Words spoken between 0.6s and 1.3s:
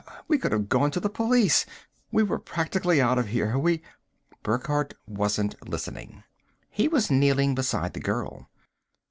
gone to the